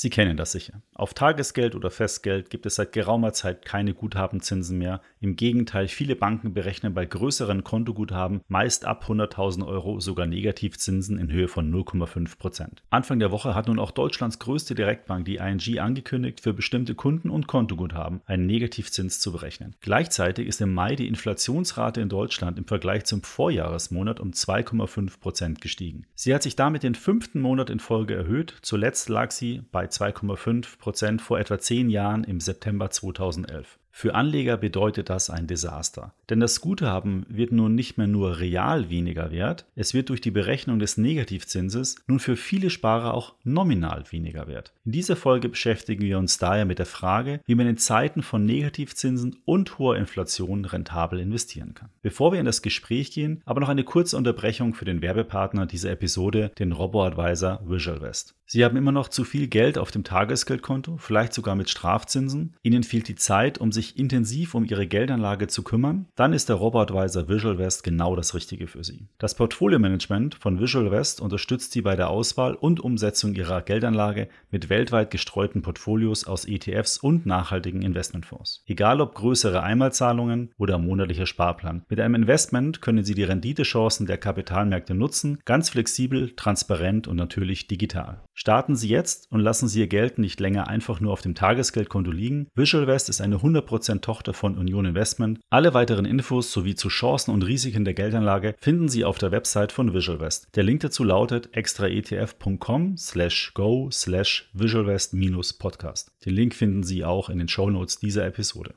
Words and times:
Sie 0.00 0.08
kennen 0.08 0.38
das 0.38 0.52
sicher. 0.52 0.80
Auf 0.94 1.12
Tagesgeld 1.12 1.74
oder 1.74 1.90
Festgeld 1.90 2.48
gibt 2.48 2.64
es 2.64 2.76
seit 2.76 2.92
geraumer 2.92 3.34
Zeit 3.34 3.66
keine 3.66 3.92
Guthabenzinsen 3.92 4.78
mehr. 4.78 5.02
Im 5.20 5.36
Gegenteil, 5.36 5.88
viele 5.88 6.16
Banken 6.16 6.54
berechnen 6.54 6.94
bei 6.94 7.04
größeren 7.04 7.64
Kontoguthaben 7.64 8.40
meist 8.48 8.86
ab 8.86 9.04
100.000 9.06 9.66
Euro 9.66 10.00
sogar 10.00 10.26
Negativzinsen 10.26 11.18
in 11.18 11.30
Höhe 11.30 11.48
von 11.48 11.70
0,5 11.70 12.38
Prozent. 12.38 12.82
Anfang 12.88 13.18
der 13.18 13.30
Woche 13.30 13.54
hat 13.54 13.68
nun 13.68 13.78
auch 13.78 13.90
Deutschlands 13.90 14.38
größte 14.38 14.74
Direktbank, 14.74 15.26
die 15.26 15.36
ING, 15.36 15.78
angekündigt, 15.78 16.40
für 16.40 16.54
bestimmte 16.54 16.94
Kunden 16.94 17.28
und 17.28 17.46
Kontoguthaben 17.46 18.22
einen 18.24 18.46
Negativzins 18.46 19.20
zu 19.20 19.32
berechnen. 19.32 19.76
Gleichzeitig 19.82 20.48
ist 20.48 20.62
im 20.62 20.72
Mai 20.72 20.96
die 20.96 21.08
Inflationsrate 21.08 22.00
in 22.00 22.08
Deutschland 22.08 22.56
im 22.56 22.64
Vergleich 22.64 23.04
zum 23.04 23.22
Vorjahresmonat 23.22 24.18
um 24.18 24.30
2,5 24.30 25.20
Prozent 25.20 25.60
gestiegen. 25.60 26.06
Sie 26.14 26.34
hat 26.34 26.42
sich 26.42 26.56
damit 26.56 26.84
den 26.84 26.94
fünften 26.94 27.42
Monat 27.42 27.68
in 27.68 27.80
Folge 27.80 28.14
erhöht. 28.14 28.56
Zuletzt 28.62 29.10
lag 29.10 29.30
sie 29.30 29.60
bei 29.70 29.89
2,5 29.90 30.78
Prozent 30.78 31.22
vor 31.22 31.38
etwa 31.38 31.58
zehn 31.58 31.90
Jahren 31.90 32.24
im 32.24 32.40
September 32.40 32.90
2011. 32.90 33.79
Für 34.00 34.14
Anleger 34.14 34.56
bedeutet 34.56 35.10
das 35.10 35.28
ein 35.28 35.46
Desaster. 35.46 36.14
Denn 36.30 36.40
das 36.40 36.62
Guthaben 36.62 37.26
wird 37.28 37.52
nun 37.52 37.74
nicht 37.74 37.98
mehr 37.98 38.06
nur 38.06 38.38
real 38.38 38.88
weniger 38.88 39.30
wert, 39.30 39.66
es 39.76 39.92
wird 39.92 40.08
durch 40.08 40.22
die 40.22 40.30
Berechnung 40.30 40.78
des 40.78 40.96
Negativzinses 40.96 41.96
nun 42.06 42.18
für 42.18 42.36
viele 42.36 42.70
Sparer 42.70 43.12
auch 43.12 43.34
nominal 43.44 44.04
weniger 44.10 44.46
wert. 44.46 44.72
In 44.86 44.92
dieser 44.92 45.16
Folge 45.16 45.50
beschäftigen 45.50 46.02
wir 46.02 46.16
uns 46.16 46.38
daher 46.38 46.64
mit 46.64 46.78
der 46.78 46.86
Frage, 46.86 47.40
wie 47.44 47.54
man 47.54 47.66
in 47.66 47.76
Zeiten 47.76 48.22
von 48.22 48.46
Negativzinsen 48.46 49.36
und 49.44 49.78
hoher 49.78 49.98
Inflation 49.98 50.64
rentabel 50.64 51.20
investieren 51.20 51.74
kann. 51.74 51.90
Bevor 52.00 52.32
wir 52.32 52.40
in 52.40 52.46
das 52.46 52.62
Gespräch 52.62 53.12
gehen, 53.12 53.42
aber 53.44 53.60
noch 53.60 53.68
eine 53.68 53.84
kurze 53.84 54.16
Unterbrechung 54.16 54.72
für 54.72 54.86
den 54.86 55.02
Werbepartner 55.02 55.66
dieser 55.66 55.90
Episode, 55.90 56.52
den 56.58 56.72
Robo-Advisor 56.72 57.60
VisualVest. 57.66 58.34
Sie 58.46 58.64
haben 58.64 58.76
immer 58.76 58.90
noch 58.90 59.06
zu 59.06 59.22
viel 59.22 59.46
Geld 59.46 59.78
auf 59.78 59.92
dem 59.92 60.02
Tagesgeldkonto, 60.02 60.96
vielleicht 60.96 61.34
sogar 61.34 61.54
mit 61.54 61.70
Strafzinsen. 61.70 62.56
Ihnen 62.64 62.82
fehlt 62.82 63.06
die 63.06 63.14
Zeit, 63.14 63.58
um 63.58 63.70
sich 63.70 63.89
intensiv 63.98 64.54
um 64.54 64.64
Ihre 64.64 64.86
Geldanlage 64.86 65.46
zu 65.46 65.62
kümmern. 65.62 66.06
Dann 66.16 66.32
ist 66.32 66.48
der 66.48 66.56
Robotweiser 66.56 67.28
VisualVest 67.28 67.82
genau 67.82 68.16
das 68.16 68.34
Richtige 68.34 68.66
für 68.66 68.84
Sie. 68.84 69.08
Das 69.18 69.34
Portfolio-Management 69.34 70.34
von 70.34 70.60
VisualVest 70.60 71.20
unterstützt 71.20 71.72
Sie 71.72 71.82
bei 71.82 71.96
der 71.96 72.10
Auswahl 72.10 72.54
und 72.54 72.80
Umsetzung 72.80 73.34
Ihrer 73.34 73.62
Geldanlage 73.62 74.28
mit 74.50 74.68
weltweit 74.68 75.10
gestreuten 75.10 75.62
Portfolios 75.62 76.26
aus 76.26 76.44
ETFs 76.44 76.98
und 76.98 77.26
nachhaltigen 77.26 77.82
Investmentfonds. 77.82 78.62
Egal 78.66 79.00
ob 79.00 79.14
größere 79.14 79.62
Einmalzahlungen 79.62 80.50
oder 80.58 80.78
monatlicher 80.78 81.26
Sparplan. 81.26 81.84
Mit 81.88 82.00
einem 82.00 82.14
Investment 82.14 82.80
können 82.80 83.04
Sie 83.04 83.14
die 83.14 83.24
Renditechancen 83.24 84.06
der 84.06 84.18
Kapitalmärkte 84.18 84.94
nutzen, 84.94 85.38
ganz 85.44 85.70
flexibel, 85.70 86.34
transparent 86.36 87.08
und 87.08 87.16
natürlich 87.16 87.66
digital. 87.66 88.22
Starten 88.34 88.74
Sie 88.74 88.88
jetzt 88.88 89.30
und 89.30 89.40
lassen 89.40 89.68
Sie 89.68 89.80
Ihr 89.80 89.86
Geld 89.86 90.18
nicht 90.18 90.40
länger 90.40 90.68
einfach 90.68 91.00
nur 91.00 91.12
auf 91.12 91.20
dem 91.20 91.34
Tagesgeldkonto 91.34 92.10
liegen. 92.10 92.48
VisualVest 92.54 93.08
ist 93.08 93.20
eine 93.20 93.36
100% 93.36 93.60
Tochter 94.00 94.34
von 94.34 94.58
Union 94.58 94.84
Investment. 94.84 95.40
Alle 95.50 95.74
weiteren 95.74 96.04
Infos 96.04 96.52
sowie 96.52 96.74
zu 96.74 96.88
Chancen 96.88 97.32
und 97.32 97.42
Risiken 97.42 97.84
der 97.84 97.94
Geldanlage 97.94 98.54
finden 98.58 98.88
Sie 98.88 99.04
auf 99.04 99.18
der 99.18 99.30
Website 99.30 99.72
von 99.72 99.94
VisualVest. 99.94 100.48
Der 100.56 100.64
Link 100.64 100.80
dazu 100.80 101.04
lautet 101.04 101.54
extraetf.com 101.54 102.96
slash 102.96 103.52
go 103.54 103.88
slash 103.90 104.50
visualvest-podcast. 104.52 106.12
Den 106.24 106.34
Link 106.34 106.54
finden 106.54 106.82
Sie 106.82 107.04
auch 107.04 107.28
in 107.28 107.38
den 107.38 107.48
Shownotes 107.48 107.98
dieser 107.98 108.26
Episode. 108.26 108.74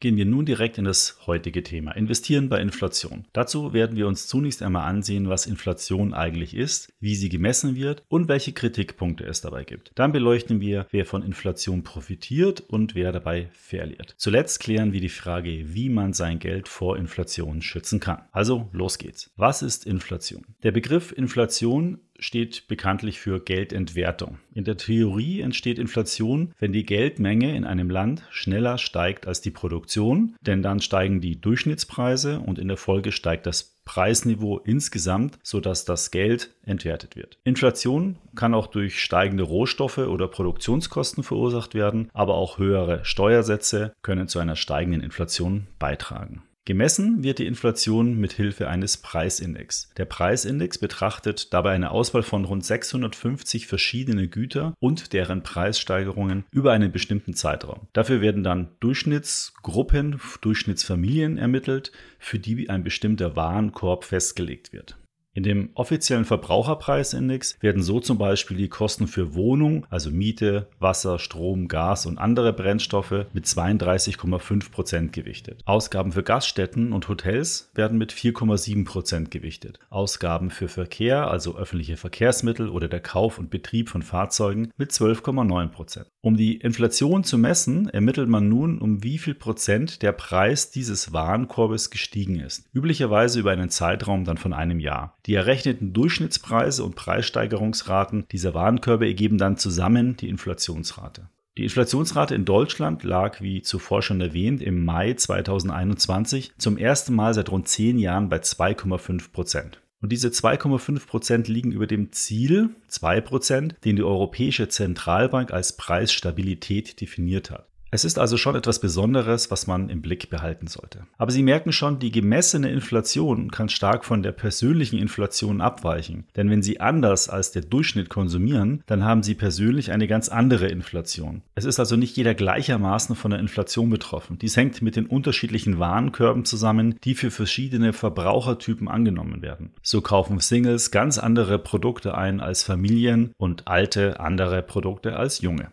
Gehen 0.00 0.16
wir 0.16 0.26
nun 0.26 0.46
direkt 0.46 0.78
in 0.78 0.84
das 0.84 1.18
heutige 1.26 1.64
Thema. 1.64 1.90
Investieren 1.90 2.48
bei 2.48 2.60
Inflation. 2.60 3.24
Dazu 3.32 3.72
werden 3.72 3.96
wir 3.96 4.06
uns 4.06 4.28
zunächst 4.28 4.62
einmal 4.62 4.88
ansehen, 4.88 5.28
was 5.28 5.46
Inflation 5.46 6.14
eigentlich 6.14 6.54
ist, 6.54 6.92
wie 7.00 7.16
sie 7.16 7.28
gemessen 7.28 7.74
wird 7.74 8.04
und 8.08 8.28
welche 8.28 8.52
Kritikpunkte 8.52 9.24
es 9.24 9.40
dabei 9.40 9.64
gibt. 9.64 9.90
Dann 9.96 10.12
beleuchten 10.12 10.60
wir, 10.60 10.86
wer 10.92 11.04
von 11.04 11.24
Inflation 11.24 11.82
profitiert 11.82 12.60
und 12.60 12.94
wer 12.94 13.10
dabei 13.10 13.48
verliert. 13.52 14.14
Zuletzt 14.18 14.60
klären 14.60 14.92
wir 14.92 15.00
die 15.00 15.08
Frage, 15.08 15.74
wie 15.74 15.88
man 15.88 16.12
sein 16.12 16.38
Geld 16.38 16.68
vor 16.68 16.96
Inflation 16.96 17.60
schützen 17.60 17.98
kann. 17.98 18.22
Also 18.30 18.68
los 18.70 18.98
geht's. 18.98 19.32
Was 19.36 19.62
ist 19.62 19.84
Inflation? 19.84 20.44
Der 20.62 20.70
Begriff 20.70 21.10
Inflation 21.10 21.98
steht 22.18 22.68
bekanntlich 22.68 23.20
für 23.20 23.40
Geldentwertung. 23.40 24.38
In 24.52 24.64
der 24.64 24.76
Theorie 24.76 25.40
entsteht 25.40 25.78
Inflation, 25.78 26.52
wenn 26.58 26.72
die 26.72 26.84
Geldmenge 26.84 27.56
in 27.56 27.64
einem 27.64 27.90
Land 27.90 28.22
schneller 28.30 28.78
steigt 28.78 29.26
als 29.26 29.40
die 29.40 29.50
Produktion, 29.50 30.36
denn 30.40 30.62
dann 30.62 30.80
steigen 30.80 31.20
die 31.20 31.40
Durchschnittspreise 31.40 32.40
und 32.40 32.58
in 32.58 32.68
der 32.68 32.76
Folge 32.76 33.12
steigt 33.12 33.46
das 33.46 33.78
Preisniveau 33.84 34.58
insgesamt, 34.58 35.38
sodass 35.42 35.86
das 35.86 36.10
Geld 36.10 36.50
entwertet 36.66 37.16
wird. 37.16 37.38
Inflation 37.44 38.18
kann 38.34 38.52
auch 38.52 38.66
durch 38.66 39.00
steigende 39.02 39.44
Rohstoffe 39.44 39.96
oder 39.96 40.28
Produktionskosten 40.28 41.24
verursacht 41.24 41.74
werden, 41.74 42.10
aber 42.12 42.34
auch 42.34 42.58
höhere 42.58 43.04
Steuersätze 43.06 43.94
können 44.02 44.28
zu 44.28 44.40
einer 44.40 44.56
steigenden 44.56 45.00
Inflation 45.00 45.68
beitragen. 45.78 46.42
Gemessen 46.68 47.22
wird 47.24 47.38
die 47.38 47.46
Inflation 47.46 48.18
mit 48.18 48.34
Hilfe 48.34 48.68
eines 48.68 48.98
Preisindex. 48.98 49.88
Der 49.96 50.04
Preisindex 50.04 50.76
betrachtet 50.76 51.54
dabei 51.54 51.70
eine 51.70 51.90
Auswahl 51.90 52.22
von 52.22 52.44
rund 52.44 52.62
650 52.62 53.66
verschiedene 53.66 54.28
Güter 54.28 54.74
und 54.78 55.14
deren 55.14 55.42
Preissteigerungen 55.42 56.44
über 56.50 56.72
einen 56.72 56.92
bestimmten 56.92 57.32
Zeitraum. 57.32 57.88
Dafür 57.94 58.20
werden 58.20 58.44
dann 58.44 58.68
Durchschnittsgruppen, 58.80 60.20
Durchschnittsfamilien 60.42 61.38
ermittelt, 61.38 61.90
für 62.18 62.38
die 62.38 62.68
ein 62.68 62.84
bestimmter 62.84 63.34
Warenkorb 63.34 64.04
festgelegt 64.04 64.74
wird. 64.74 64.98
In 65.34 65.44
dem 65.44 65.70
offiziellen 65.74 66.24
Verbraucherpreisindex 66.24 67.58
werden 67.60 67.82
so 67.82 68.00
zum 68.00 68.18
Beispiel 68.18 68.56
die 68.56 68.68
Kosten 68.68 69.06
für 69.06 69.34
Wohnung, 69.34 69.86
also 69.88 70.10
Miete, 70.10 70.68
Wasser, 70.80 71.18
Strom, 71.18 71.68
Gas 71.68 72.06
und 72.06 72.18
andere 72.18 72.52
Brennstoffe 72.52 73.26
mit 73.32 73.46
32,5 73.46 74.72
Prozent 74.72 75.12
gewichtet. 75.12 75.62
Ausgaben 75.64 76.10
für 76.12 76.24
Gaststätten 76.24 76.92
und 76.92 77.08
Hotels 77.08 77.70
werden 77.74 77.98
mit 77.98 78.12
4,7 78.12 78.84
Prozent 78.84 79.30
gewichtet. 79.30 79.78
Ausgaben 79.90 80.50
für 80.50 80.68
Verkehr, 80.68 81.30
also 81.30 81.56
öffentliche 81.56 81.96
Verkehrsmittel 81.96 82.68
oder 82.68 82.88
der 82.88 83.00
Kauf 83.00 83.38
und 83.38 83.50
Betrieb 83.50 83.90
von 83.90 84.02
Fahrzeugen 84.02 84.72
mit 84.76 84.90
12,9 84.90 85.68
Prozent. 85.68 86.08
Um 86.20 86.36
die 86.36 86.56
Inflation 86.56 87.22
zu 87.22 87.38
messen, 87.38 87.88
ermittelt 87.88 88.28
man 88.28 88.48
nun, 88.48 88.78
um 88.78 89.04
wie 89.04 89.18
viel 89.18 89.34
Prozent 89.34 90.02
der 90.02 90.10
Preis 90.10 90.70
dieses 90.72 91.12
Warenkorbes 91.12 91.90
gestiegen 91.90 92.40
ist. 92.40 92.64
Üblicherweise 92.74 93.38
über 93.38 93.52
einen 93.52 93.70
Zeitraum 93.70 94.24
dann 94.24 94.36
von 94.36 94.52
einem 94.52 94.80
Jahr. 94.80 95.16
Die 95.26 95.34
errechneten 95.34 95.92
Durchschnittspreise 95.92 96.82
und 96.82 96.96
Preissteigerungsraten 96.96 98.26
dieser 98.32 98.52
Warenkörbe 98.52 99.06
ergeben 99.06 99.38
dann 99.38 99.58
zusammen 99.58 100.16
die 100.16 100.28
Inflationsrate. 100.28 101.28
Die 101.56 101.64
Inflationsrate 101.64 102.34
in 102.34 102.44
Deutschland 102.44 103.04
lag, 103.04 103.40
wie 103.40 103.62
zuvor 103.62 104.02
schon 104.02 104.20
erwähnt, 104.20 104.60
im 104.60 104.84
Mai 104.84 105.14
2021 105.14 106.52
zum 106.58 106.78
ersten 106.78 107.14
Mal 107.14 107.34
seit 107.34 107.50
rund 107.50 107.68
zehn 107.68 107.98
Jahren 107.98 108.28
bei 108.28 108.38
2,5 108.38 109.32
Prozent. 109.32 109.80
Und 110.00 110.12
diese 110.12 110.28
2,5 110.28 111.06
Prozent 111.06 111.48
liegen 111.48 111.72
über 111.72 111.86
dem 111.86 112.12
Ziel 112.12 112.70
2 112.86 113.20
Prozent, 113.20 113.76
den 113.84 113.96
die 113.96 114.02
Europäische 114.02 114.68
Zentralbank 114.68 115.52
als 115.52 115.76
Preisstabilität 115.76 117.00
definiert 117.00 117.50
hat. 117.50 117.68
Es 117.90 118.04
ist 118.04 118.18
also 118.18 118.36
schon 118.36 118.54
etwas 118.54 118.80
Besonderes, 118.80 119.50
was 119.50 119.66
man 119.66 119.88
im 119.88 120.02
Blick 120.02 120.28
behalten 120.28 120.66
sollte. 120.66 121.06
Aber 121.16 121.30
Sie 121.30 121.42
merken 121.42 121.72
schon, 121.72 121.98
die 121.98 122.10
gemessene 122.10 122.70
Inflation 122.70 123.50
kann 123.50 123.70
stark 123.70 124.04
von 124.04 124.22
der 124.22 124.32
persönlichen 124.32 124.98
Inflation 124.98 125.62
abweichen. 125.62 126.26
Denn 126.36 126.50
wenn 126.50 126.62
Sie 126.62 126.80
anders 126.80 127.30
als 127.30 127.50
der 127.50 127.62
Durchschnitt 127.62 128.10
konsumieren, 128.10 128.82
dann 128.86 129.04
haben 129.04 129.22
Sie 129.22 129.34
persönlich 129.34 129.90
eine 129.90 130.06
ganz 130.06 130.28
andere 130.28 130.68
Inflation. 130.68 131.40
Es 131.54 131.64
ist 131.64 131.80
also 131.80 131.96
nicht 131.96 132.14
jeder 132.18 132.34
gleichermaßen 132.34 133.16
von 133.16 133.30
der 133.30 133.40
Inflation 133.40 133.88
betroffen. 133.88 134.38
Dies 134.38 134.58
hängt 134.58 134.82
mit 134.82 134.96
den 134.96 135.06
unterschiedlichen 135.06 135.78
Warenkörben 135.78 136.44
zusammen, 136.44 136.96
die 137.04 137.14
für 137.14 137.30
verschiedene 137.30 137.94
Verbrauchertypen 137.94 138.88
angenommen 138.88 139.40
werden. 139.40 139.70
So 139.82 140.02
kaufen 140.02 140.40
Singles 140.40 140.90
ganz 140.90 141.16
andere 141.16 141.58
Produkte 141.58 142.16
ein 142.18 142.40
als 142.40 142.62
Familien 142.62 143.32
und 143.38 143.66
Alte 143.66 144.20
andere 144.20 144.62
Produkte 144.62 145.16
als 145.16 145.40
Junge. 145.40 145.70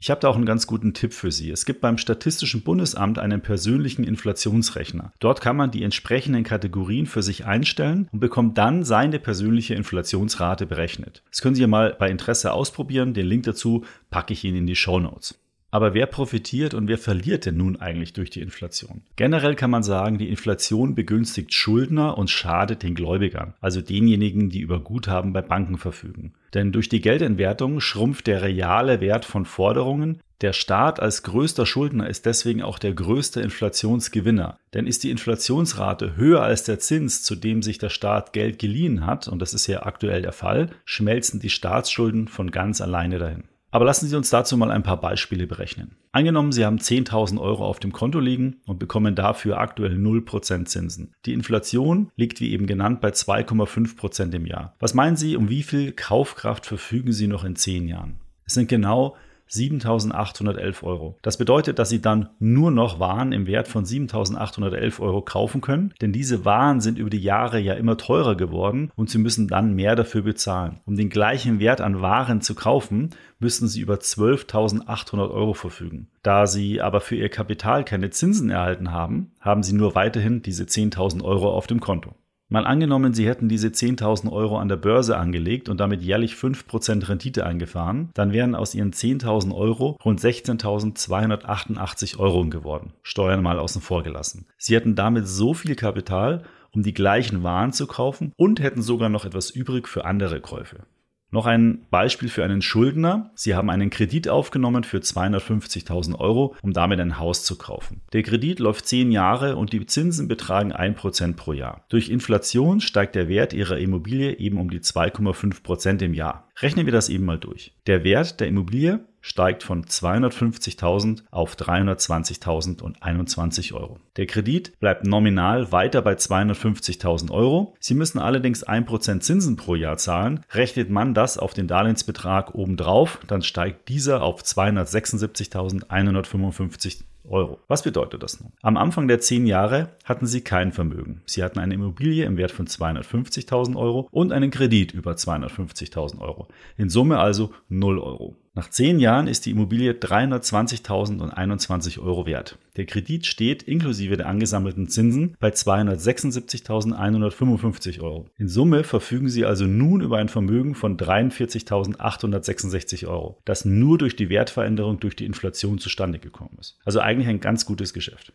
Ich 0.00 0.10
habe 0.10 0.20
da 0.20 0.28
auch 0.28 0.36
einen 0.36 0.46
ganz 0.46 0.68
guten 0.68 0.94
Tipp 0.94 1.12
für 1.12 1.32
Sie. 1.32 1.50
Es 1.50 1.64
gibt 1.64 1.80
beim 1.80 1.98
Statistischen 1.98 2.62
Bundesamt 2.62 3.18
einen 3.18 3.40
persönlichen 3.40 4.04
Inflationsrechner. 4.04 5.12
Dort 5.18 5.40
kann 5.40 5.56
man 5.56 5.72
die 5.72 5.82
entsprechenden 5.82 6.44
Kategorien 6.44 7.06
für 7.06 7.22
sich 7.22 7.46
einstellen 7.46 8.08
und 8.12 8.20
bekommt 8.20 8.56
dann 8.58 8.84
seine 8.84 9.18
persönliche 9.18 9.74
Inflationsrate 9.74 10.66
berechnet. 10.66 11.24
Das 11.30 11.40
können 11.40 11.56
Sie 11.56 11.62
ja 11.62 11.66
mal 11.66 11.96
bei 11.98 12.10
Interesse 12.10 12.52
ausprobieren. 12.52 13.12
Den 13.12 13.26
Link 13.26 13.42
dazu 13.42 13.84
packe 14.10 14.32
ich 14.32 14.44
Ihnen 14.44 14.58
in 14.58 14.66
die 14.66 14.76
Show 14.76 15.00
Notes. 15.00 15.34
Aber 15.70 15.92
wer 15.92 16.06
profitiert 16.06 16.72
und 16.72 16.88
wer 16.88 16.96
verliert 16.96 17.44
denn 17.44 17.58
nun 17.58 17.76
eigentlich 17.76 18.14
durch 18.14 18.30
die 18.30 18.40
Inflation? 18.40 19.02
Generell 19.16 19.54
kann 19.54 19.70
man 19.70 19.82
sagen, 19.82 20.16
die 20.16 20.30
Inflation 20.30 20.94
begünstigt 20.94 21.52
Schuldner 21.52 22.16
und 22.16 22.30
schadet 22.30 22.82
den 22.82 22.94
Gläubigern, 22.94 23.52
also 23.60 23.82
denjenigen, 23.82 24.48
die 24.48 24.60
über 24.60 24.80
Guthaben 24.80 25.34
bei 25.34 25.42
Banken 25.42 25.76
verfügen. 25.76 26.32
Denn 26.54 26.72
durch 26.72 26.88
die 26.88 27.02
Geldentwertung 27.02 27.80
schrumpft 27.80 28.26
der 28.26 28.42
reale 28.42 29.02
Wert 29.02 29.26
von 29.26 29.44
Forderungen. 29.44 30.20
Der 30.40 30.54
Staat 30.54 31.00
als 31.00 31.22
größter 31.24 31.66
Schuldner 31.66 32.08
ist 32.08 32.24
deswegen 32.24 32.62
auch 32.62 32.78
der 32.78 32.94
größte 32.94 33.42
Inflationsgewinner. 33.42 34.56
Denn 34.72 34.86
ist 34.86 35.04
die 35.04 35.10
Inflationsrate 35.10 36.16
höher 36.16 36.42
als 36.42 36.64
der 36.64 36.78
Zins, 36.78 37.22
zu 37.22 37.34
dem 37.34 37.62
sich 37.62 37.76
der 37.76 37.90
Staat 37.90 38.32
Geld 38.32 38.58
geliehen 38.58 39.04
hat, 39.04 39.28
und 39.28 39.42
das 39.42 39.52
ist 39.52 39.66
ja 39.66 39.82
aktuell 39.82 40.22
der 40.22 40.32
Fall, 40.32 40.70
schmelzen 40.86 41.40
die 41.40 41.50
Staatsschulden 41.50 42.28
von 42.28 42.50
ganz 42.50 42.80
alleine 42.80 43.18
dahin. 43.18 43.44
Aber 43.70 43.84
lassen 43.84 44.08
Sie 44.08 44.16
uns 44.16 44.30
dazu 44.30 44.56
mal 44.56 44.70
ein 44.70 44.82
paar 44.82 45.00
Beispiele 45.00 45.46
berechnen. 45.46 45.96
Angenommen, 46.10 46.52
Sie 46.52 46.64
haben 46.64 46.78
10.000 46.78 47.38
Euro 47.38 47.66
auf 47.66 47.80
dem 47.80 47.92
Konto 47.92 48.18
liegen 48.18 48.56
und 48.66 48.78
bekommen 48.78 49.14
dafür 49.14 49.58
aktuell 49.58 49.96
0% 49.96 50.64
Zinsen. 50.64 51.12
Die 51.26 51.34
Inflation 51.34 52.10
liegt 52.16 52.40
wie 52.40 52.52
eben 52.52 52.66
genannt 52.66 53.02
bei 53.02 53.10
2,5% 53.10 54.34
im 54.34 54.46
Jahr. 54.46 54.74
Was 54.78 54.94
meinen 54.94 55.16
Sie, 55.16 55.36
um 55.36 55.50
wie 55.50 55.62
viel 55.62 55.92
Kaufkraft 55.92 56.64
verfügen 56.64 57.12
Sie 57.12 57.26
noch 57.26 57.44
in 57.44 57.56
10 57.56 57.88
Jahren? 57.88 58.20
Es 58.46 58.54
sind 58.54 58.68
genau 58.68 59.16
7.811 59.48 60.82
Euro. 60.82 61.18
Das 61.22 61.36
bedeutet, 61.36 61.78
dass 61.78 61.88
Sie 61.88 62.00
dann 62.00 62.30
nur 62.38 62.70
noch 62.70 63.00
Waren 63.00 63.32
im 63.32 63.46
Wert 63.46 63.68
von 63.68 63.84
7.811 63.84 65.00
Euro 65.00 65.22
kaufen 65.22 65.60
können, 65.60 65.92
denn 66.00 66.12
diese 66.12 66.44
Waren 66.44 66.80
sind 66.80 66.98
über 66.98 67.10
die 67.10 67.18
Jahre 67.18 67.58
ja 67.58 67.74
immer 67.74 67.96
teurer 67.96 68.36
geworden 68.36 68.90
und 68.96 69.10
Sie 69.10 69.18
müssen 69.18 69.48
dann 69.48 69.74
mehr 69.74 69.96
dafür 69.96 70.22
bezahlen. 70.22 70.80
Um 70.86 70.96
den 70.96 71.08
gleichen 71.08 71.60
Wert 71.60 71.80
an 71.80 72.00
Waren 72.00 72.40
zu 72.40 72.54
kaufen, 72.54 73.10
müssten 73.38 73.68
Sie 73.68 73.80
über 73.80 73.94
12.800 73.94 75.30
Euro 75.30 75.54
verfügen. 75.54 76.08
Da 76.22 76.46
Sie 76.46 76.80
aber 76.80 77.00
für 77.00 77.16
Ihr 77.16 77.28
Kapital 77.28 77.84
keine 77.84 78.10
Zinsen 78.10 78.50
erhalten 78.50 78.92
haben, 78.92 79.32
haben 79.40 79.62
Sie 79.62 79.72
nur 79.72 79.94
weiterhin 79.94 80.42
diese 80.42 80.64
10.000 80.64 81.22
Euro 81.22 81.50
auf 81.50 81.66
dem 81.66 81.80
Konto. 81.80 82.14
Mal 82.50 82.66
angenommen, 82.66 83.12
Sie 83.12 83.28
hätten 83.28 83.50
diese 83.50 83.68
10.000 83.68 84.32
Euro 84.32 84.58
an 84.58 84.68
der 84.68 84.76
Börse 84.76 85.18
angelegt 85.18 85.68
und 85.68 85.80
damit 85.80 86.00
jährlich 86.00 86.32
5% 86.32 87.06
Rendite 87.06 87.44
eingefahren, 87.44 88.08
dann 88.14 88.32
wären 88.32 88.54
aus 88.54 88.74
Ihren 88.74 88.92
10.000 88.92 89.54
Euro 89.54 89.98
rund 90.02 90.18
16.288 90.18 92.18
Euro 92.18 92.46
geworden. 92.46 92.94
Steuern 93.02 93.42
mal 93.42 93.58
außen 93.58 93.82
vor 93.82 94.02
gelassen. 94.02 94.46
Sie 94.56 94.74
hätten 94.74 94.94
damit 94.94 95.28
so 95.28 95.52
viel 95.52 95.74
Kapital, 95.74 96.42
um 96.70 96.82
die 96.82 96.94
gleichen 96.94 97.42
Waren 97.42 97.74
zu 97.74 97.86
kaufen 97.86 98.32
und 98.36 98.60
hätten 98.60 98.80
sogar 98.80 99.10
noch 99.10 99.26
etwas 99.26 99.50
übrig 99.50 99.86
für 99.86 100.06
andere 100.06 100.40
Käufe. 100.40 100.86
Noch 101.30 101.44
ein 101.44 101.86
Beispiel 101.90 102.30
für 102.30 102.42
einen 102.42 102.62
Schuldner. 102.62 103.30
Sie 103.34 103.54
haben 103.54 103.68
einen 103.68 103.90
Kredit 103.90 104.28
aufgenommen 104.28 104.82
für 104.82 104.98
250.000 104.98 106.18
Euro, 106.18 106.54
um 106.62 106.72
damit 106.72 107.00
ein 107.00 107.18
Haus 107.18 107.44
zu 107.44 107.58
kaufen. 107.58 108.00
Der 108.14 108.22
Kredit 108.22 108.60
läuft 108.60 108.86
10 108.86 109.12
Jahre 109.12 109.56
und 109.56 109.74
die 109.74 109.84
Zinsen 109.84 110.26
betragen 110.26 110.72
1% 110.72 111.36
pro 111.36 111.52
Jahr. 111.52 111.84
Durch 111.90 112.08
Inflation 112.08 112.80
steigt 112.80 113.14
der 113.14 113.28
Wert 113.28 113.52
Ihrer 113.52 113.78
Immobilie 113.78 114.38
eben 114.38 114.58
um 114.58 114.70
die 114.70 114.80
2,5% 114.80 116.02
im 116.02 116.14
Jahr. 116.14 116.48
Rechnen 116.60 116.86
wir 116.86 116.92
das 116.92 117.10
eben 117.10 117.26
mal 117.26 117.38
durch. 117.38 117.74
Der 117.86 118.04
Wert 118.04 118.40
der 118.40 118.48
Immobilie 118.48 119.00
steigt 119.20 119.62
von 119.62 119.84
250.000 119.84 121.22
auf 121.30 121.54
320.021 121.56 123.74
Euro. 123.74 124.00
Der 124.16 124.24
Kredit 124.26 124.76
bleibt 124.80 125.06
nominal 125.06 125.70
weiter 125.72 126.02
bei 126.02 126.12
250.000 126.14 127.30
Euro. 127.30 127.74
Sie 127.80 127.94
müssen 127.94 128.18
allerdings 128.18 128.66
1% 128.66 129.20
Zinsen 129.20 129.56
pro 129.56 129.74
Jahr 129.74 129.96
zahlen. 129.96 130.44
Rechnet 130.52 130.90
man 130.90 131.14
das 131.14 131.38
auf 131.38 131.54
den 131.54 131.68
Darlehensbetrag 131.68 132.54
obendrauf, 132.54 133.20
dann 133.26 133.40
steigt 133.42 133.88
dieser 133.88 134.22
auf 134.22 134.42
276.155 134.42 137.04
Euro. 137.28 137.60
Was 137.68 137.82
bedeutet 137.82 138.22
das 138.22 138.40
nun? 138.40 138.52
Am 138.62 138.76
Anfang 138.76 139.08
der 139.08 139.20
zehn 139.20 139.46
Jahre 139.46 139.90
hatten 140.04 140.26
sie 140.26 140.40
kein 140.40 140.72
Vermögen. 140.72 141.22
Sie 141.26 141.44
hatten 141.44 141.58
eine 141.58 141.74
Immobilie 141.74 142.24
im 142.24 142.36
Wert 142.36 142.52
von 142.52 142.66
250.000 142.66 143.76
Euro 143.76 144.08
und 144.10 144.32
einen 144.32 144.50
Kredit 144.50 144.92
über 144.92 145.12
250.000 145.12 146.20
Euro. 146.20 146.48
In 146.76 146.88
Summe 146.88 147.18
also 147.18 147.52
0 147.68 147.98
Euro. 147.98 148.36
Nach 148.58 148.68
zehn 148.68 148.98
Jahren 148.98 149.28
ist 149.28 149.46
die 149.46 149.52
Immobilie 149.52 149.92
320.021 149.92 152.00
Euro 152.00 152.26
wert. 152.26 152.58
Der 152.76 152.86
Kredit 152.86 153.24
steht 153.24 153.62
inklusive 153.62 154.16
der 154.16 154.26
angesammelten 154.26 154.88
Zinsen 154.88 155.36
bei 155.38 155.50
276.155 155.50 158.00
Euro. 158.00 158.26
In 158.36 158.48
Summe 158.48 158.82
verfügen 158.82 159.28
Sie 159.28 159.44
also 159.44 159.64
nun 159.64 160.00
über 160.00 160.18
ein 160.18 160.28
Vermögen 160.28 160.74
von 160.74 160.96
43.866 160.96 163.06
Euro, 163.06 163.38
das 163.44 163.64
nur 163.64 163.96
durch 163.96 164.16
die 164.16 164.28
Wertveränderung 164.28 164.98
durch 164.98 165.14
die 165.14 165.26
Inflation 165.26 165.78
zustande 165.78 166.18
gekommen 166.18 166.56
ist. 166.58 166.80
Also 166.84 166.98
eigentlich 166.98 167.28
ein 167.28 167.38
ganz 167.38 167.64
gutes 167.64 167.94
Geschäft. 167.94 168.32